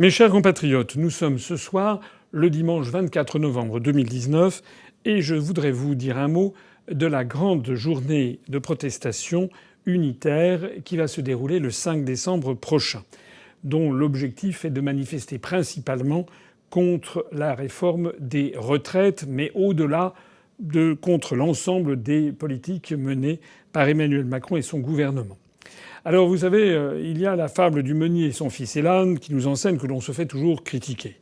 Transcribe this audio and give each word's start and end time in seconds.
Mes 0.00 0.08
chers 0.08 0.30
compatriotes, 0.30 0.96
nous 0.96 1.10
sommes 1.10 1.38
ce 1.38 1.58
soir 1.58 2.00
le 2.30 2.48
dimanche 2.48 2.86
24 2.86 3.38
novembre 3.38 3.80
2019 3.80 4.62
et 5.04 5.20
je 5.20 5.34
voudrais 5.34 5.72
vous 5.72 5.94
dire 5.94 6.16
un 6.16 6.26
mot 6.26 6.54
de 6.90 7.04
la 7.04 7.22
grande 7.22 7.74
journée 7.74 8.40
de 8.48 8.58
protestation 8.58 9.50
unitaire 9.84 10.70
qui 10.86 10.96
va 10.96 11.06
se 11.06 11.20
dérouler 11.20 11.58
le 11.58 11.70
5 11.70 12.02
décembre 12.02 12.54
prochain, 12.54 13.02
dont 13.62 13.92
l'objectif 13.92 14.64
est 14.64 14.70
de 14.70 14.80
manifester 14.80 15.38
principalement 15.38 16.24
contre 16.70 17.26
la 17.30 17.54
réforme 17.54 18.14
des 18.18 18.54
retraites, 18.56 19.26
mais 19.28 19.52
au-delà 19.54 20.14
de 20.60 20.94
contre 20.94 21.36
l'ensemble 21.36 22.02
des 22.02 22.32
politiques 22.32 22.92
menées 22.92 23.38
par 23.74 23.86
Emmanuel 23.86 24.24
Macron 24.24 24.56
et 24.56 24.62
son 24.62 24.78
gouvernement. 24.78 25.36
Alors 26.04 26.28
vous 26.28 26.38
savez, 26.38 26.70
euh, 26.70 26.98
il 27.02 27.18
y 27.18 27.26
a 27.26 27.36
la 27.36 27.48
fable 27.48 27.82
du 27.82 27.92
meunier 27.92 28.26
et 28.26 28.32
son 28.32 28.48
fils 28.48 28.74
Elan 28.76 29.16
qui 29.16 29.34
nous 29.34 29.46
enseigne 29.46 29.76
que 29.76 29.86
l'on 29.86 30.00
se 30.00 30.12
fait 30.12 30.24
toujours 30.24 30.64
critiquer. 30.64 31.16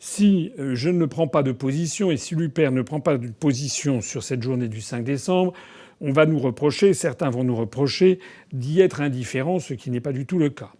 Si 0.00 0.52
euh, 0.58 0.74
je 0.74 0.90
ne 0.90 1.06
prends 1.06 1.28
pas 1.28 1.44
de 1.44 1.52
position 1.52 2.10
et 2.10 2.16
si 2.16 2.34
l'UPR 2.34 2.72
ne 2.72 2.82
prend 2.82 2.98
pas 2.98 3.18
de 3.18 3.28
position 3.28 4.00
sur 4.00 4.24
cette 4.24 4.42
journée 4.42 4.66
du 4.66 4.80
5 4.80 5.04
décembre, 5.04 5.52
on 6.00 6.10
va 6.10 6.26
nous 6.26 6.40
reprocher, 6.40 6.92
certains 6.92 7.30
vont 7.30 7.44
nous 7.44 7.54
reprocher 7.54 8.18
d'y 8.52 8.80
être 8.80 9.00
indifférents, 9.00 9.60
ce 9.60 9.74
qui 9.74 9.90
n'est 9.90 10.00
pas 10.00 10.12
du 10.12 10.26
tout 10.26 10.38
le 10.38 10.50
cas. 10.50 10.70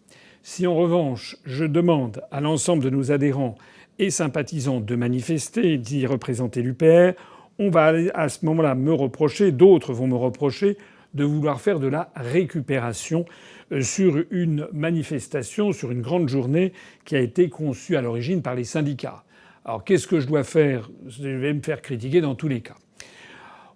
Si 0.42 0.66
en 0.66 0.74
revanche 0.74 1.36
je 1.44 1.64
demande 1.64 2.22
à 2.32 2.40
l'ensemble 2.40 2.82
de 2.82 2.90
nos 2.90 3.12
adhérents 3.12 3.54
et 4.00 4.10
sympathisants 4.10 4.80
de 4.80 4.96
manifester, 4.96 5.78
d'y 5.78 6.04
représenter 6.04 6.62
l'UPR, 6.62 7.12
on 7.60 7.70
va 7.70 7.92
à 8.12 8.28
ce 8.28 8.44
moment-là 8.44 8.74
me 8.74 8.92
reprocher, 8.92 9.52
d'autres 9.52 9.92
vont 9.92 10.08
me 10.08 10.16
reprocher 10.16 10.76
de 11.14 11.24
vouloir 11.24 11.60
faire 11.60 11.80
de 11.80 11.86
la 11.86 12.10
récupération 12.14 13.24
euh, 13.72 13.80
sur 13.80 14.24
une 14.30 14.68
manifestation, 14.72 15.72
sur 15.72 15.90
une 15.90 16.02
grande 16.02 16.28
journée 16.28 16.72
qui 17.04 17.16
a 17.16 17.20
été 17.20 17.48
conçue 17.48 17.96
à 17.96 18.02
l'origine 18.02 18.42
par 18.42 18.54
les 18.54 18.64
syndicats. 18.64 19.24
Alors 19.64 19.84
qu'est-ce 19.84 20.06
que 20.06 20.20
je 20.20 20.26
dois 20.26 20.44
faire? 20.44 20.90
Je 21.06 21.28
vais 21.28 21.52
me 21.52 21.62
faire 21.62 21.82
critiquer 21.82 22.20
dans 22.20 22.34
tous 22.34 22.48
les 22.48 22.60
cas. 22.60 22.76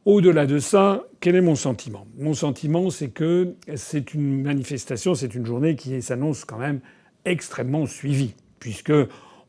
Au-delà 0.07 0.47
de 0.47 0.59
ça, 0.59 1.05
quel 1.21 1.37
est 1.37 1.43
mon 1.43 1.57
sentiment? 1.57 2.07
Mon 2.17 2.33
sentiment, 2.33 2.89
c'est 2.89 3.11
que 3.11 3.55
c'est 3.75 4.15
une 4.15 4.43
manifestation, 4.43 5.15
c'est 5.15 5.35
une 5.35 5.45
journée 5.45 5.77
qui 5.77 6.01
s'annonce 6.01 6.45
quand 6.47 6.57
même 6.57 6.81
extrêmement 7.27 7.85
suivie, 7.85 8.35
puisque 8.61 8.93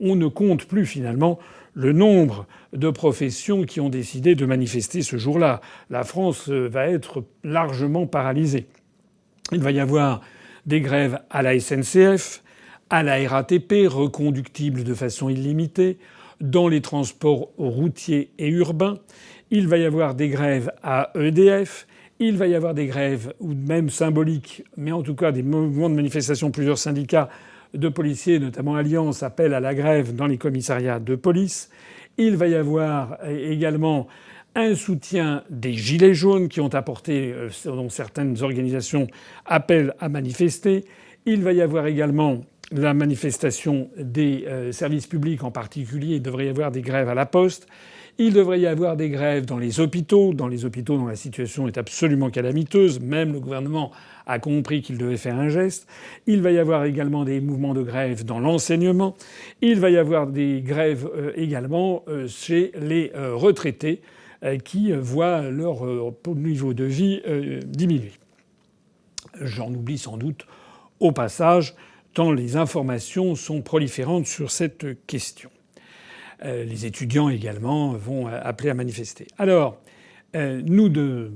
on 0.02 0.16
ne 0.16 0.28
compte 0.28 0.66
plus 0.66 0.86
finalement 0.86 1.40
le 1.74 1.94
nombre 1.94 2.48
de 2.74 2.90
professions 2.90 3.64
qui 3.64 3.80
ont 3.80 3.90
décidé 3.90 4.36
de 4.36 4.46
manifester 4.46 5.02
ce 5.02 5.18
jour-là. 5.18 5.62
La 5.90 6.04
France 6.04 6.50
euh, 6.50 6.68
va 6.68 6.88
être 6.88 7.24
largement 7.44 8.08
paralysée. 8.08 8.68
Il 9.54 9.62
va 9.62 9.72
y 9.72 9.80
avoir 9.80 10.22
des 10.66 10.82
grèves 10.82 11.20
à 11.30 11.42
la 11.42 11.58
SNCF, 11.60 12.44
à 12.90 13.04
la 13.04 13.28
RATP, 13.28 13.88
reconductibles 13.88 14.84
de 14.84 14.94
façon 14.94 15.30
illimitée, 15.30 15.98
dans 16.42 16.68
les 16.68 16.82
transports 16.82 17.50
routiers 17.58 18.32
et 18.38 18.50
urbains. 18.50 18.98
Il 19.50 19.68
va 19.68 19.78
y 19.78 19.86
avoir 19.86 20.16
des 20.16 20.30
grèves 20.30 20.72
à 20.84 21.12
EDF. 21.16 21.88
Il 22.20 22.38
va 22.38 22.48
y 22.48 22.56
avoir 22.56 22.74
des 22.74 22.86
grèves, 22.86 23.34
ou 23.40 23.54
même 23.54 23.90
symboliques, 23.90 24.64
mais 24.78 24.92
en 24.92 25.02
tout 25.02 25.16
cas 25.16 25.32
des 25.32 25.44
mouvements 25.44 25.90
de 25.90 25.96
manifestation, 25.96 26.52
plusieurs 26.52 26.78
syndicats 26.78 27.30
de 27.74 27.90
policiers, 27.90 28.40
notamment 28.40 28.76
Alliance, 28.76 29.24
appellent 29.24 29.54
à 29.54 29.60
la 29.60 29.74
grève 29.74 30.16
dans 30.16 30.28
les 30.28 30.38
commissariats 30.38 31.00
de 31.00 31.16
police. 31.16 31.70
Il 32.18 32.36
va 32.36 32.48
y 32.48 32.56
avoir 32.56 33.18
également 33.28 34.08
un 34.56 34.76
soutien 34.76 35.44
des 35.50 35.74
Gilets 35.74 36.14
jaunes 36.14 36.50
qui 36.50 36.60
ont 36.60 36.74
apporté, 36.74 37.32
euh, 37.34 37.50
dont 37.66 37.90
certaines 37.90 38.42
organisations 38.44 39.08
appellent 39.46 39.94
à 40.00 40.10
manifester. 40.10 40.86
Il 41.26 41.42
va 41.42 41.54
y 41.54 41.62
avoir 41.62 41.88
également 41.88 42.42
la 42.72 42.94
manifestation 42.94 43.90
des 43.98 44.46
euh, 44.48 44.72
services 44.72 45.08
publics 45.08 45.44
en 45.44 45.52
particulier. 45.52 46.16
Il 46.16 46.22
devrait 46.22 46.48
y 46.48 46.50
avoir 46.50 46.72
des 46.72 46.82
grèves 46.82 47.10
à 47.10 47.14
la 47.14 47.26
poste. 47.26 47.68
Il 48.24 48.34
devrait 48.34 48.60
y 48.60 48.68
avoir 48.68 48.98
des 48.98 49.10
grèves 49.10 49.48
dans 49.48 49.58
les 49.58 49.80
hôpitaux, 49.80 50.32
dans 50.36 50.48
les 50.48 50.64
hôpitaux 50.64 50.96
dont 50.96 51.08
la 51.08 51.16
situation 51.16 51.68
est 51.68 51.80
absolument 51.80 52.30
calamiteuse. 52.30 53.00
Même 53.00 53.34
le 53.34 53.40
gouvernement 53.40 53.90
a 54.28 54.38
compris 54.38 54.84
qu'il 54.84 55.00
devait 55.00 55.18
faire 55.18 55.40
un 55.40 55.50
geste. 55.50 55.88
Il 56.28 56.44
va 56.44 56.52
y 56.52 56.60
avoir 56.60 56.86
également 56.86 57.26
des 57.26 57.42
mouvements 57.42 57.74
de 57.74 57.81
grève 57.81 58.24
dans 58.24 58.40
l'enseignement. 58.40 59.16
Il 59.64 59.80
va 59.80 59.90
y 59.90 59.98
avoir 59.98 60.28
des 60.28 60.62
grèves 60.62 61.10
euh, 61.16 61.31
également 61.36 62.04
euh, 62.10 62.28
chez 62.28 62.72
les 62.80 63.12
euh, 63.16 63.34
retraités 63.34 64.02
qui 64.66 64.92
voient 64.92 65.50
leur 65.50 65.84
niveau 66.36 66.74
de 66.74 66.84
vie 66.84 67.22
diminuer. 67.64 68.14
J'en 69.40 69.72
oublie 69.72 70.00
sans 70.00 70.18
doute 70.18 70.48
au 71.00 71.12
passage 71.12 71.76
tant 72.16 72.31
les 72.31 72.56
informations 72.56 73.36
sont 73.36 73.62
proliférantes 73.62 74.26
sur 74.26 74.50
cette 74.50 75.06
question. 75.06 75.52
Euh, 76.44 76.63
les 76.63 76.85
étudiants 76.85 77.29
également 77.29 77.94
vont 77.94 78.28
appeler 78.28 78.72
à 78.72 78.74
manifester. 78.74 79.28
Alors, 79.38 79.78
euh, 80.35 80.62
nous, 80.66 80.90
de, 80.90 81.31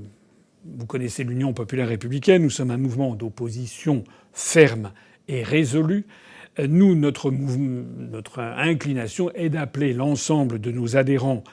vous 0.64 0.86
connaissez 0.86 1.22
l'Union 1.22 1.52
populaire 1.52 1.88
républicaine, 1.88 2.42
nous 2.42 2.50
sommes 2.50 2.70
un 2.70 2.76
mouvement 2.76 3.14
d'opposition 3.14 4.04
ferme 4.32 4.92
et 5.28 5.42
résolu. 5.42 6.06
Euh, 6.58 6.66
nous, 6.68 6.96
notre, 6.96 7.30
notre 7.30 8.40
inclination 8.40 9.30
est 9.34 9.48
d'appeler 9.48 9.92
l'ensemble 9.92 10.60
de 10.60 10.72
nos 10.72 10.96
adhérents, 10.96 11.44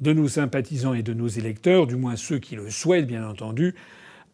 de 0.00 0.12
nos 0.12 0.28
sympathisants 0.28 0.94
et 0.94 1.02
de 1.02 1.12
nos 1.12 1.28
électeurs, 1.28 1.86
du 1.86 1.96
moins 1.96 2.16
ceux 2.16 2.38
qui 2.38 2.56
le 2.56 2.70
souhaitent 2.70 3.06
bien 3.06 3.28
entendu, 3.28 3.74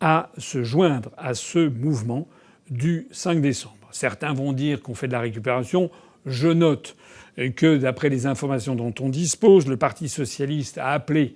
à 0.00 0.31
se 0.38 0.62
joindre 0.62 1.11
à 1.17 1.34
ce 1.34 1.69
mouvement 1.69 2.28
du 2.71 3.09
5 3.11 3.41
décembre. 3.41 3.75
Certains 3.91 4.34
vont 4.34 4.53
dire 4.53 4.83
qu'on 4.83 4.94
fait 4.94 5.09
de 5.09 5.12
la 5.12 5.21
récupération. 5.21 5.91
Je 6.28 6.49
note 6.49 6.97
que, 7.56 7.77
d'après 7.77 8.09
les 8.09 8.27
informations 8.27 8.75
dont 8.75 8.94
on 9.00 9.09
dispose, 9.09 9.66
le 9.66 9.77
Parti 9.77 10.09
socialiste 10.09 10.78
a 10.78 10.91
appelé 10.91 11.34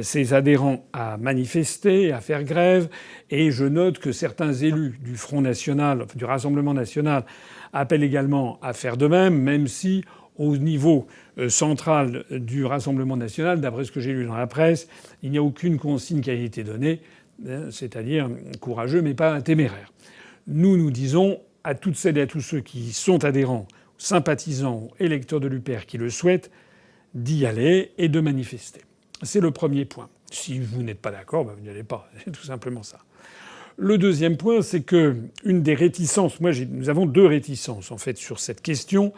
ses 0.00 0.34
adhérents 0.34 0.86
à 0.92 1.16
manifester, 1.16 2.12
à 2.12 2.20
faire 2.20 2.42
grève, 2.42 2.88
et 3.30 3.50
je 3.50 3.64
note 3.64 3.98
que 3.98 4.12
certains 4.12 4.52
élus 4.52 4.98
du 5.02 5.16
Front 5.16 5.40
national, 5.40 6.06
du 6.16 6.24
Rassemblement 6.24 6.74
national, 6.74 7.24
appellent 7.72 8.02
également 8.02 8.58
à 8.60 8.72
faire 8.72 8.96
de 8.96 9.06
même, 9.06 9.36
même 9.36 9.68
si 9.68 10.04
au 10.36 10.56
niveau 10.56 11.06
euh, 11.38 11.48
central 11.48 12.24
du 12.30 12.64
Rassemblement 12.64 13.16
national, 13.16 13.60
d'après 13.60 13.84
ce 13.84 13.92
que 13.92 14.00
j'ai 14.00 14.12
lu 14.12 14.26
dans 14.26 14.36
la 14.36 14.48
presse, 14.48 14.88
il 15.22 15.30
n'y 15.30 15.38
a 15.38 15.42
aucune 15.42 15.78
consigne 15.78 16.20
qui 16.20 16.30
a 16.30 16.34
été 16.34 16.64
donnée, 16.64 17.00
hein, 17.48 17.70
c'est-à-dire 17.70 18.28
courageux 18.60 19.00
mais 19.00 19.14
pas 19.14 19.40
téméraire. 19.42 19.92
Nous, 20.48 20.76
nous 20.76 20.90
disons 20.90 21.38
à 21.62 21.74
toutes 21.74 21.96
celles 21.96 22.18
et 22.18 22.22
à 22.22 22.26
tous 22.26 22.40
ceux 22.40 22.60
qui 22.60 22.92
sont 22.92 23.24
adhérents 23.24 23.68
sympathisants, 23.98 24.88
électeurs 24.98 25.40
de 25.40 25.48
l'UPR 25.48 25.86
qui 25.86 25.98
le 25.98 26.10
souhaitent, 26.10 26.50
d'y 27.14 27.46
aller 27.46 27.92
et 27.98 28.08
de 28.08 28.20
manifester. 28.20 28.80
C'est 29.22 29.40
le 29.40 29.50
premier 29.50 29.84
point. 29.84 30.08
Si 30.30 30.58
vous 30.58 30.82
n'êtes 30.82 31.00
pas 31.00 31.10
d'accord, 31.10 31.44
ben 31.44 31.52
vous 31.56 31.62
n'y 31.62 31.70
allez 31.70 31.84
pas. 31.84 32.10
C'est 32.24 32.32
tout 32.32 32.44
simplement 32.44 32.82
ça. 32.82 32.98
Le 33.76 33.98
deuxième 33.98 34.36
point, 34.36 34.62
c'est 34.62 34.82
que 34.82 35.16
une 35.44 35.62
des 35.62 35.74
réticences, 35.74 36.38
moi, 36.40 36.52
nous 36.70 36.90
avons 36.90 37.06
deux 37.06 37.26
réticences 37.26 37.90
en 37.90 37.98
fait 37.98 38.16
sur 38.16 38.38
cette 38.38 38.60
question. 38.62 39.12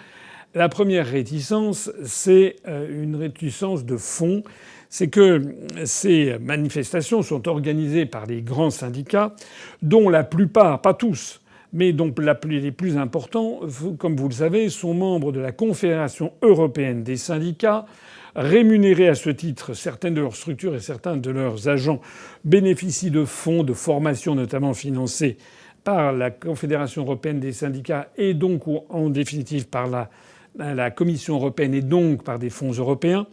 La 0.55 0.71
première 0.71 1.07
réticence, 1.07 1.91
c'est 2.05 2.57
euh, 2.67 3.03
une 3.03 3.17
réticence 3.17 3.85
de 3.85 3.99
fond, 3.99 4.43
c'est 4.89 5.09
que 5.09 5.55
ces 5.85 6.39
manifestations 6.39 7.21
sont 7.21 7.49
organisées 7.49 8.07
par 8.07 8.25
les 8.25 8.41
grands 8.41 8.71
syndicats, 8.71 9.37
dont 9.83 10.09
la 10.09 10.25
plupart, 10.25 10.81
pas 10.81 10.95
tous, 10.95 11.43
mais 11.73 11.93
dont 11.93 12.13
les 12.49 12.71
plus 12.73 12.97
importants, 12.97 13.61
comme 13.99 14.17
vous 14.17 14.29
le 14.29 14.35
savez, 14.35 14.69
sont 14.69 14.95
membres 14.95 15.33
de 15.33 15.41
la 15.41 15.53
Confédération 15.53 16.33
européenne 16.43 17.03
des 17.03 17.17
syndicats, 17.17 17.87
rémunérés 18.35 19.09
à 19.09 19.15
ce 19.15 19.31
titre. 19.31 19.75
Certaines 19.75 20.15
de 20.15 20.21
leurs 20.21 20.37
structures 20.37 20.75
et 20.75 20.81
certains 20.81 21.17
de 21.17 21.31
leurs 21.31 21.69
agents 21.69 22.01
bénéficient 22.45 23.11
de 23.11 23.25
fonds 23.25 23.65
de 23.65 23.73
formation, 23.73 24.35
notamment 24.35 24.75
financés 24.75 25.39
par 25.85 26.13
la 26.13 26.31
Confédération 26.31 27.03
européenne 27.03 27.41
des 27.41 27.53
syndicats 27.53 28.09
et 28.17 28.35
donc 28.35 28.63
en 28.89 29.09
définitive 29.09 29.69
par 29.69 29.87
la, 29.87 30.11
la 30.59 30.91
Commission 30.91 31.37
européenne 31.37 31.75
et 31.75 31.83
donc 31.83 32.25
par 32.25 32.39
des 32.39 32.51
fonds 32.51 32.73
européens. 32.73 33.27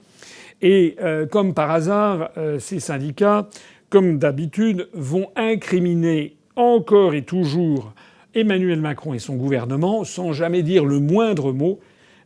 Et 0.62 0.96
euh, 1.02 1.26
comme 1.26 1.54
par 1.54 1.72
hasard, 1.72 2.30
euh, 2.38 2.60
ces 2.60 2.80
syndicats, 2.80 3.50
comme 3.90 4.18
d'habitude, 4.18 4.88
vont 4.94 5.30
incriminer 5.36 6.38
encore 6.56 7.14
et 7.14 7.24
toujours 7.24 7.94
Emmanuel 8.36 8.82
Macron 8.82 9.14
et 9.14 9.20
son 9.20 9.36
gouvernement 9.36 10.04
sans 10.04 10.34
jamais 10.34 10.64
dire 10.64 10.86
le 10.86 11.00
moindre 11.00 11.52
mot 11.52 11.80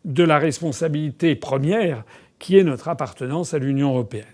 de 0.06 0.24
la 0.24 0.40
responsabilité 0.40 1.36
première 1.36 2.04
qui 2.40 2.58
est 2.58 2.64
notre 2.64 2.88
appartenance 2.88 3.54
à 3.54 3.60
l'Union 3.60 3.90
européenne. 3.90 4.26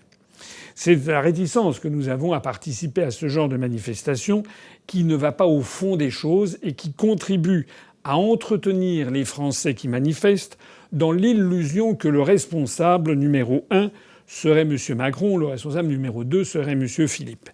C'est 0.76 1.06
la 1.08 1.22
réticence 1.22 1.80
que 1.80 1.88
nous 1.88 2.10
avons 2.10 2.34
à 2.34 2.40
participer 2.40 3.04
à 3.04 3.12
ce 3.12 3.28
genre 3.28 3.50
de 3.50 3.58
manifestation 3.58 4.44
qui 4.88 5.04
ne 5.04 5.16
va 5.16 5.32
pas 5.32 5.46
au 5.46 5.62
fond 5.62 5.96
des 5.96 6.10
choses 6.10 6.58
et 6.64 6.74
qui 6.74 6.92
contribue 6.92 7.68
à 8.04 8.18
entretenir 8.18 9.12
les 9.12 9.24
Français 9.24 9.76
qui 9.76 9.88
manifestent 9.88 10.58
dans 10.92 11.12
l'illusion 11.12 11.96
que 11.96 12.08
le 12.08 12.22
responsable 12.22 13.14
numéro 13.14 13.66
un 13.72 13.92
serait 14.28 14.62
M. 14.62 14.78
Macron, 14.96 15.38
le 15.38 15.46
responsable 15.46 15.90
numéro 15.90 16.24
deux 16.24 16.44
serait 16.44 16.74
M. 16.74 16.88
Philippe. 16.88 17.50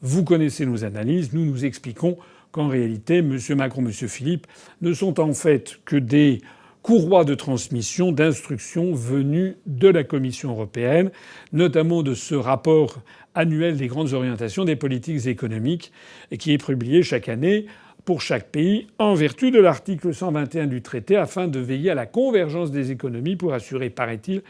Vous 0.00 0.24
connaissez 0.24 0.66
nos 0.66 0.84
analyses, 0.84 1.32
nous 1.32 1.44
nous 1.44 1.64
expliquons 1.64 2.16
qu'en 2.52 2.68
réalité, 2.68 3.18
M. 3.18 3.38
Macron, 3.56 3.82
M. 3.82 3.90
Philippe 3.90 4.46
ne 4.80 4.92
sont 4.92 5.18
en 5.20 5.32
fait 5.32 5.80
que 5.84 5.96
des 5.96 6.40
courroie 6.82 7.24
de 7.24 7.34
transmission 7.34 8.12
d'instructions 8.12 8.92
venues 8.92 9.56
de 9.66 9.88
la 9.88 10.04
Commission 10.04 10.50
européenne, 10.50 11.10
notamment 11.52 12.02
de 12.02 12.14
ce 12.14 12.34
rapport 12.34 12.98
annuel 13.34 13.76
des 13.76 13.86
grandes 13.86 14.12
orientations 14.12 14.64
des 14.64 14.76
politiques 14.76 15.26
économiques, 15.26 15.92
qui 16.38 16.52
est 16.52 16.64
publié 16.64 17.02
chaque 17.02 17.28
année 17.28 17.66
pour 18.04 18.20
chaque 18.20 18.50
pays 18.50 18.88
en 18.98 19.14
vertu 19.14 19.52
de 19.52 19.60
l'article 19.60 20.12
121 20.12 20.66
du 20.66 20.82
traité 20.82 21.16
afin 21.16 21.46
de 21.46 21.60
veiller 21.60 21.90
à 21.90 21.94
la 21.94 22.06
convergence 22.06 22.72
des 22.72 22.90
économies 22.90 23.36
pour 23.36 23.54
assurer, 23.54 23.90
paraît-il, 23.90 24.42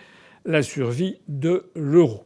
la 0.47 0.63
survie 0.63 1.19
de 1.29 1.67
l'euro. 1.77 2.25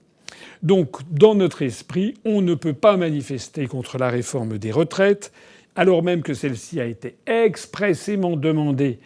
Donc, 0.63 0.99
dans 1.11 1.35
notre 1.35 1.63
esprit, 1.63 2.15
on 2.25 2.43
ne 2.43 2.55
peut 2.55 2.73
pas 2.73 2.97
manifester 2.97 3.67
contre 3.67 3.99
la 3.99 4.09
réforme 4.09 4.59
des 4.59 4.71
retraites, 4.71 5.33
alors 5.77 6.03
même 6.03 6.23
que 6.23 6.35
celle-ci 6.35 6.81
a 6.81 6.87
été 6.87 7.17
expressément 7.27 8.37
demandée 8.37 8.99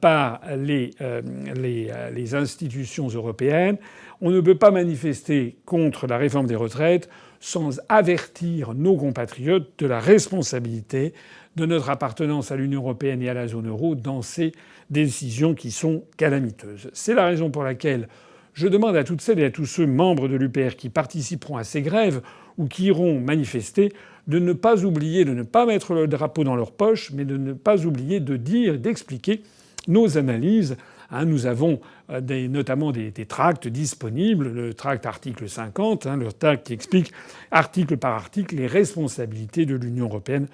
par 0.00 0.40
les, 0.56 0.92
euh, 1.00 1.20
euh, 1.48 2.10
les, 2.10 2.34
institutions 2.34 3.08
européennes. 3.08 3.76
On 4.20 4.30
ne 4.30 4.40
peut 4.40 4.54
pas 4.54 4.70
manifester 4.70 5.56
contre 5.66 6.06
la 6.06 6.16
réforme 6.16 6.46
des 6.46 6.56
retraites 6.56 7.10
sans 7.40 7.80
avertir 7.90 8.72
nos 8.72 8.96
compatriotes 8.96 9.72
de 9.78 9.86
la 9.86 10.00
responsabilité 10.00 11.12
de 11.56 11.66
notre 11.66 11.90
appartenance 11.90 12.50
à 12.50 12.56
l'Union 12.56 12.80
européenne 12.80 13.20
et 13.20 13.28
à 13.28 13.34
la 13.34 13.46
zone 13.46 13.68
euro 13.68 13.94
dans 13.94 14.22
ces 14.22 14.52
décisions 14.88 15.54
qui 15.54 15.70
sont 15.70 16.04
calamiteuses. 16.16 16.90
C'est 16.94 17.14
la 17.14 17.26
raison 17.26 17.50
pour 17.50 17.62
laquelle 17.62 18.08
je 18.54 18.68
demande 18.68 18.96
à 18.96 19.04
toutes 19.04 19.20
celles 19.20 19.40
et 19.40 19.44
à 19.44 19.50
tous 19.50 19.66
ceux 19.66 19.86
membres 19.86 20.28
de 20.28 20.36
l'UPR 20.36 20.76
qui 20.76 20.88
participeront 20.88 21.56
à 21.56 21.64
ces 21.64 21.82
grèves 21.82 22.22
ou 22.56 22.66
qui 22.66 22.84
iront 22.84 23.20
manifester 23.20 23.92
de 24.26 24.38
ne 24.38 24.52
pas 24.52 24.84
oublier, 24.84 25.24
de 25.24 25.34
ne 25.34 25.42
pas 25.42 25.66
mettre 25.66 25.92
le 25.92 26.06
drapeau 26.06 26.44
dans 26.44 26.56
leur 26.56 26.72
poche, 26.72 27.10
mais 27.12 27.24
de 27.24 27.36
ne 27.36 27.52
pas 27.52 27.84
oublier 27.84 28.20
de 28.20 28.36
dire, 28.36 28.78
d'expliquer 28.78 29.42
nos 29.88 30.16
analyses. 30.16 30.76
Hein, 31.10 31.26
nous 31.26 31.46
avons 31.46 31.80
euh, 32.10 32.48
notamment 32.48 32.90
des, 32.92 33.12
tracts 33.26 33.68
disponibles, 33.68 34.48
le 34.48 34.72
tract 34.72 35.04
article 35.04 35.48
50, 35.48 36.06
hein, 36.06 36.16
le 36.16 36.32
tract 36.32 36.68
qui 36.68 36.72
explique 36.72 37.12
article 37.50 37.96
par 37.96 38.14
article 38.14 38.56
les 38.56 38.66
responsabilités 38.66 39.66
de 39.66 39.74
l'Union 39.74 40.06
européenne 40.06 40.46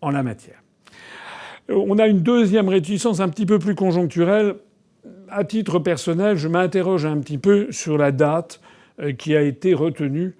en 0.00 0.10
la 0.10 0.22
matière. 0.22 0.62
Euh, 1.70 1.74
on 1.74 1.98
a 1.98 2.06
une 2.06 2.20
deuxième 2.20 2.68
réticence 2.68 3.20
un 3.20 3.28
petit 3.28 3.46
peu 3.46 3.58
plus 3.58 3.74
conjoncturelle. 3.74 4.54
À 5.30 5.44
titre 5.44 5.78
personnel, 5.78 6.36
je 6.36 6.48
m'interroge 6.48 7.06
un 7.06 7.18
petit 7.18 7.38
peu 7.38 7.70
sur 7.70 7.98
la 7.98 8.12
date 8.12 8.60
euh, 9.00 9.12
qui 9.12 9.36
a 9.36 9.42
été 9.42 9.74
retenue 9.74 10.36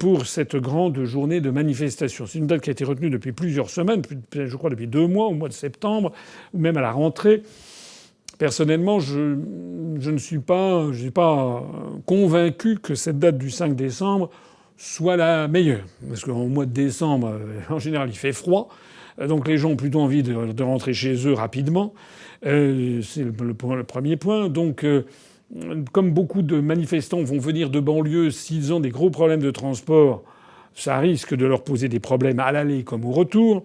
pour 0.00 0.26
cette 0.26 0.56
grande 0.56 1.04
journée 1.04 1.40
de 1.40 1.50
manifestation. 1.50 2.26
C'est 2.26 2.40
une 2.40 2.48
date 2.48 2.62
qui 2.62 2.70
a 2.70 2.72
été 2.72 2.84
retenue 2.84 3.10
depuis 3.10 3.30
plusieurs 3.30 3.70
semaines, 3.70 4.02
je 4.32 4.56
crois 4.56 4.70
depuis 4.70 4.88
deux 4.88 5.06
mois, 5.06 5.26
au 5.26 5.34
mois 5.34 5.48
de 5.48 5.52
septembre, 5.52 6.10
ou 6.52 6.58
même 6.58 6.76
à 6.76 6.80
la 6.80 6.90
rentrée. 6.90 7.44
Personnellement, 8.38 9.00
je, 9.00 9.36
ne 10.10 10.18
suis 10.18 10.38
pas, 10.38 10.86
pas 11.12 11.64
convaincu 12.06 12.78
que 12.80 12.94
cette 12.94 13.20
date 13.20 13.36
du 13.36 13.50
5 13.50 13.74
décembre 13.74 14.30
soit 14.76 15.16
la 15.16 15.48
meilleure. 15.48 15.84
Parce 16.08 16.24
qu'au 16.24 16.46
mois 16.46 16.64
de 16.64 16.70
décembre, 16.70 17.32
euh, 17.32 17.60
en 17.68 17.80
général, 17.80 18.08
il 18.08 18.16
fait 18.16 18.32
froid. 18.32 18.68
Donc 19.26 19.48
les 19.48 19.58
gens 19.58 19.70
ont 19.70 19.76
plutôt 19.76 20.00
envie 20.00 20.22
de, 20.22 20.62
rentrer 20.62 20.92
chez 20.92 21.26
eux 21.26 21.32
rapidement. 21.32 21.92
Euh, 22.46 23.02
c'est 23.02 23.24
le, 23.24 23.54
premier 23.54 24.16
point. 24.16 24.48
Donc, 24.48 24.84
euh, 24.84 25.04
comme 25.92 26.12
beaucoup 26.12 26.42
de 26.42 26.60
manifestants 26.60 27.22
vont 27.22 27.38
venir 27.38 27.70
de 27.70 27.80
banlieue, 27.80 28.30
s'ils 28.30 28.72
ont 28.72 28.80
des 28.80 28.90
gros 28.90 29.10
problèmes 29.10 29.40
de 29.40 29.50
transport, 29.50 30.22
ça 30.74 30.98
risque 30.98 31.34
de 31.34 31.46
leur 31.46 31.64
poser 31.64 31.88
des 31.88 32.00
problèmes 32.00 32.38
à 32.38 32.52
l'aller 32.52 32.84
comme 32.84 33.04
au 33.04 33.10
retour. 33.10 33.64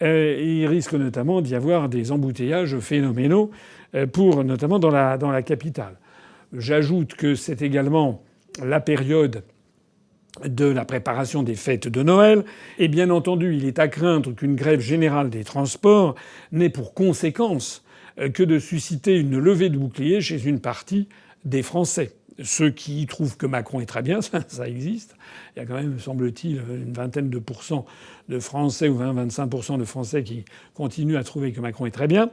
il 0.00 0.66
risque 0.66 0.94
notamment 0.94 1.40
d'y 1.40 1.54
avoir 1.54 1.88
des 1.88 2.10
embouteillages 2.10 2.78
phénoménaux 2.78 3.50
euh, 3.94 4.06
pour 4.06 4.44
notamment 4.44 4.78
dans 4.78 4.90
la, 4.90 5.16
dans 5.16 5.30
la 5.30 5.42
capitale. 5.42 5.96
J'ajoute 6.52 7.14
que 7.14 7.34
c'est 7.34 7.62
également 7.62 8.22
la 8.62 8.80
période 8.80 9.44
de 10.44 10.66
la 10.66 10.84
préparation 10.84 11.42
des 11.42 11.54
fêtes 11.54 11.88
de 11.88 12.02
Noël. 12.02 12.44
Et 12.78 12.88
bien 12.88 13.10
entendu, 13.10 13.56
il 13.56 13.64
est 13.64 13.78
à 13.78 13.88
craindre 13.88 14.32
qu'une 14.32 14.56
grève 14.56 14.80
générale 14.80 15.30
des 15.30 15.44
transports 15.44 16.14
n'ait 16.52 16.68
pour 16.68 16.94
conséquence 16.94 17.84
euh, 18.18 18.28
que 18.28 18.42
de 18.42 18.58
susciter 18.58 19.18
une 19.18 19.38
levée 19.38 19.70
de 19.70 19.78
bouclier 19.78 20.20
chez 20.20 20.46
une 20.46 20.60
partie 20.60 21.08
des 21.44 21.62
Français 21.62 22.12
ceux 22.42 22.70
qui 22.70 23.06
trouvent 23.06 23.36
que 23.36 23.46
Macron 23.46 23.80
est 23.80 23.86
très 23.86 24.02
bien, 24.02 24.20
ça, 24.48 24.68
existe. 24.68 25.16
Il 25.56 25.60
y 25.60 25.62
a 25.62 25.66
quand 25.66 25.74
même, 25.74 25.98
semble-t-il, 25.98 26.56
une 26.56 26.92
vingtaine 26.92 27.30
de 27.30 27.38
pourcents 27.38 27.84
de 28.28 28.38
Français 28.38 28.88
ou 28.88 28.98
20-25% 28.98 29.78
de 29.78 29.84
Français 29.84 30.22
qui 30.22 30.44
continuent 30.74 31.16
à 31.16 31.24
trouver 31.24 31.52
que 31.52 31.60
Macron 31.60 31.86
est 31.86 31.90
très 31.90 32.06
bien. 32.06 32.30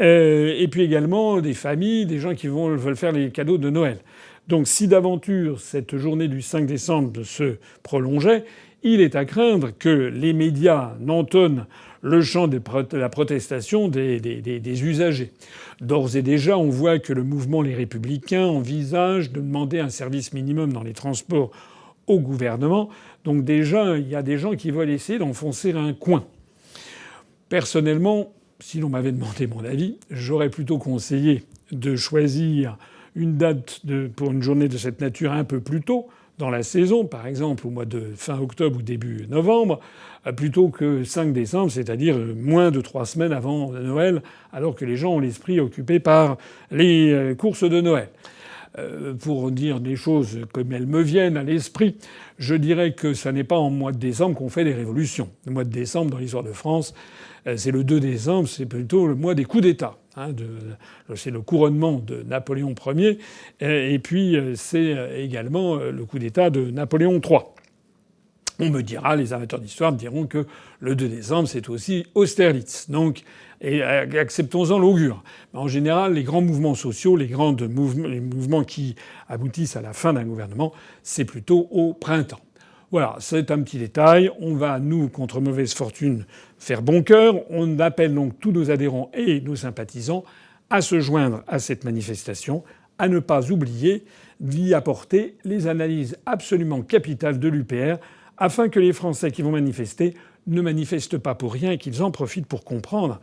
Euh, 0.00 0.54
et 0.56 0.68
puis 0.68 0.82
également 0.82 1.40
des 1.40 1.54
familles, 1.54 2.06
des 2.06 2.18
gens 2.18 2.34
qui 2.34 2.48
vont, 2.48 2.68
veulent 2.76 2.96
faire 2.96 3.12
les 3.12 3.30
cadeaux 3.30 3.58
de 3.58 3.70
Noël. 3.70 3.98
Donc 4.48 4.66
si 4.66 4.88
d'aventure 4.88 5.60
cette 5.60 5.96
journée 5.98 6.26
du 6.26 6.40
5 6.40 6.66
décembre 6.66 7.22
se 7.22 7.56
prolongeait, 7.82 8.44
il 8.82 9.00
est 9.00 9.14
à 9.14 9.24
craindre 9.24 9.70
que 9.78 9.88
les 9.88 10.32
médias 10.32 10.94
n'entonnent 11.00 11.66
le 12.00 12.22
chant 12.22 12.48
de 12.48 12.60
la 12.92 13.08
protestation 13.08 13.88
des, 13.88 14.84
usagers. 14.84 15.32
D'ores 15.80 16.16
et 16.16 16.22
déjà, 16.22 16.56
on 16.56 16.70
voit 16.70 16.98
que 16.98 17.12
le 17.12 17.24
mouvement 17.24 17.60
Les 17.60 17.74
Républicains 17.74 18.46
envisage 18.46 19.32
de 19.32 19.40
demander 19.40 19.80
un 19.80 19.90
service 19.90 20.32
minimum 20.32 20.72
dans 20.72 20.82
les 20.82 20.92
transports 20.92 21.50
au 22.06 22.20
gouvernement. 22.20 22.88
Donc 23.24 23.44
déjà, 23.44 23.98
il 23.98 24.08
y 24.08 24.14
a 24.14 24.22
des 24.22 24.38
gens 24.38 24.54
qui 24.54 24.70
veulent 24.70 24.90
essayer 24.90 25.18
d'enfoncer 25.18 25.72
un 25.72 25.92
coin. 25.92 26.24
Personnellement, 27.48 28.32
si 28.60 28.78
l'on 28.78 28.88
m'avait 28.88 29.12
demandé 29.12 29.46
mon 29.46 29.64
avis, 29.64 29.98
j'aurais 30.10 30.50
plutôt 30.50 30.78
conseillé 30.78 31.42
de 31.72 31.96
choisir 31.96 32.78
une 33.18 33.36
date 33.36 33.82
pour 34.16 34.30
une 34.30 34.42
journée 34.42 34.68
de 34.68 34.78
cette 34.78 35.00
nature 35.00 35.32
un 35.32 35.44
peu 35.44 35.60
plus 35.60 35.82
tôt, 35.82 36.08
dans 36.38 36.50
la 36.50 36.62
saison, 36.62 37.04
par 37.04 37.26
exemple 37.26 37.66
au 37.66 37.70
mois 37.70 37.84
de 37.84 38.12
fin 38.16 38.38
octobre 38.38 38.78
ou 38.78 38.82
début 38.82 39.26
novembre, 39.28 39.80
euh, 40.26 40.32
plutôt 40.32 40.68
que 40.68 41.04
5 41.04 41.32
décembre, 41.32 41.70
c'est-à-dire 41.70 42.16
euh, 42.16 42.32
moins 42.34 42.70
de 42.70 42.80
trois 42.80 43.04
semaines 43.04 43.32
avant 43.32 43.72
Noël, 43.72 44.22
alors 44.52 44.74
que 44.74 44.84
les 44.84 44.96
gens 44.96 45.14
ont 45.14 45.18
l'esprit 45.18 45.58
occupé 45.60 45.98
par 45.98 46.38
les 46.70 47.10
euh, 47.12 47.34
courses 47.34 47.68
de 47.68 47.80
Noël. 47.80 48.08
Pour 49.22 49.50
dire 49.50 49.80
des 49.80 49.96
choses 49.96 50.40
comme 50.52 50.72
elles 50.72 50.86
me 50.86 51.00
viennent 51.02 51.36
à 51.36 51.42
l'esprit, 51.42 51.96
je 52.38 52.54
dirais 52.54 52.92
que 52.92 53.12
ce 53.12 53.28
n'est 53.28 53.42
pas 53.42 53.58
en 53.58 53.70
mois 53.70 53.90
de 53.90 53.98
décembre 53.98 54.36
qu'on 54.36 54.50
fait 54.50 54.62
des 54.62 54.74
révolutions. 54.74 55.30
Le 55.46 55.52
mois 55.52 55.64
de 55.64 55.70
décembre, 55.70 56.12
dans 56.12 56.18
l'histoire 56.18 56.44
de 56.44 56.52
France, 56.52 56.94
c'est 57.56 57.72
le 57.72 57.82
2 57.82 57.98
décembre, 57.98 58.46
c'est 58.46 58.66
plutôt 58.66 59.08
le 59.08 59.16
mois 59.16 59.34
des 59.34 59.46
coups 59.46 59.64
d'État. 59.64 59.96
Hein, 60.18 60.34
c'est 61.14 61.30
le 61.30 61.42
couronnement 61.42 62.02
de 62.04 62.24
Napoléon 62.24 62.74
Ier, 62.86 63.18
et 63.60 63.98
puis 64.00 64.36
euh, 64.36 64.56
c'est 64.56 64.92
euh, 64.92 65.22
également 65.22 65.76
euh, 65.76 65.92
le 65.92 66.04
coup 66.06 66.18
d'État 66.18 66.50
de 66.50 66.72
Napoléon 66.72 67.20
III. 67.24 67.38
On 68.58 68.70
me 68.70 68.82
dira, 68.82 69.14
les 69.14 69.32
amateurs 69.32 69.60
d'histoire 69.60 69.92
me 69.92 69.96
diront 69.96 70.26
que 70.26 70.46
le 70.80 70.96
2 70.96 71.08
décembre, 71.08 71.46
c'est 71.46 71.68
aussi 71.68 72.04
Austerlitz. 72.16 72.90
Donc, 72.90 73.22
acceptons-en 73.62 74.80
l'augure. 74.80 75.22
En 75.54 75.68
général, 75.68 76.14
les 76.14 76.24
grands 76.24 76.40
mouvements 76.40 76.74
sociaux, 76.74 77.14
les 77.14 77.28
grands 77.28 77.54
mouvements 77.54 78.64
qui 78.64 78.96
aboutissent 79.28 79.76
à 79.76 79.80
la 79.80 79.92
fin 79.92 80.12
d'un 80.12 80.24
gouvernement, 80.24 80.72
c'est 81.04 81.24
plutôt 81.24 81.68
au 81.70 81.94
printemps. 81.94 82.40
Voilà, 82.90 83.16
c'est 83.20 83.50
un 83.50 83.60
petit 83.60 83.78
détail. 83.78 84.30
On 84.40 84.54
va, 84.54 84.78
nous, 84.78 85.10
contre 85.10 85.42
mauvaise 85.42 85.74
fortune, 85.74 86.24
faire 86.58 86.80
bon 86.80 87.02
cœur. 87.02 87.34
On 87.50 87.78
appelle 87.80 88.14
donc 88.14 88.40
tous 88.40 88.50
nos 88.50 88.70
adhérents 88.70 89.10
et 89.12 89.42
nos 89.42 89.56
sympathisants 89.56 90.24
à 90.70 90.80
se 90.80 90.98
joindre 90.98 91.42
à 91.46 91.58
cette 91.58 91.84
manifestation, 91.84 92.64
à 92.98 93.08
ne 93.08 93.18
pas 93.18 93.50
oublier 93.50 94.04
d'y 94.40 94.72
apporter 94.72 95.36
les 95.44 95.66
analyses 95.66 96.16
absolument 96.24 96.80
capitales 96.80 97.38
de 97.38 97.48
l'UPR, 97.48 97.98
afin 98.38 98.70
que 98.70 98.80
les 98.80 98.94
Français 98.94 99.30
qui 99.32 99.42
vont 99.42 99.52
manifester 99.52 100.14
ne 100.46 100.62
manifestent 100.62 101.18
pas 101.18 101.34
pour 101.34 101.52
rien 101.52 101.72
et 101.72 101.78
qu'ils 101.78 102.02
en 102.02 102.10
profitent 102.10 102.46
pour 102.46 102.64
comprendre, 102.64 103.20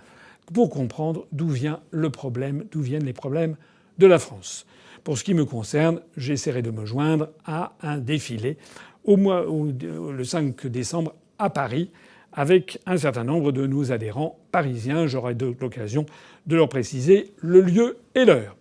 pour 0.54 0.70
comprendre 0.70 1.26
d'où 1.32 1.48
vient 1.48 1.80
le 1.90 2.12
problème, 2.12 2.66
d'où 2.72 2.82
viennent 2.82 3.06
les 3.06 3.14
problèmes 3.14 3.56
de 3.98 4.06
la 4.06 4.20
France. 4.20 4.68
Pour 5.04 5.18
ce 5.18 5.24
qui 5.24 5.34
me 5.34 5.46
concerne, 5.46 6.02
j'essaierai 6.18 6.62
de 6.62 6.72
me 6.72 6.86
joindre 6.86 7.30
à 7.46 7.74
un 7.82 7.98
défilé 7.98 8.58
au 9.06 9.18
mois, 9.18 9.46
le 9.46 10.24
5 10.24 10.68
décembre 10.68 11.16
à 11.40 11.50
Paris 11.50 11.92
avec 12.34 12.80
un 12.86 12.98
certain 12.98 13.24
nombre 13.24 13.52
de 13.52 13.66
nos 13.66 13.92
adhérents 13.92 14.38
parisiens. 14.52 15.08
J'aurai 15.08 15.36
l'occasion 15.62 16.06
de 16.46 16.56
leur 16.56 16.70
préciser 16.70 17.32
le 17.42 17.62
lieu 17.62 17.98
et 18.14 18.26
l'heure. 18.26 18.56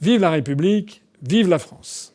Vive 0.00 0.20
la 0.20 0.30
République, 0.30 1.02
vive 1.22 1.48
la 1.48 1.58
France. 1.58 2.14